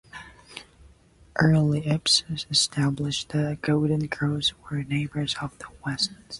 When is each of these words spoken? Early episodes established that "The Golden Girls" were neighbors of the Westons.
Early 1.37 1.85
episodes 1.85 2.47
established 2.49 3.29
that 3.29 3.37
"The 3.61 3.67
Golden 3.67 4.07
Girls" 4.07 4.51
were 4.71 4.81
neighbors 4.81 5.35
of 5.43 5.55
the 5.59 5.67
Westons. 5.85 6.17